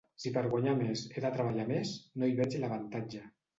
[0.21, 3.25] Si per guanyar més he de treballar més, no hi veig l'avantatge.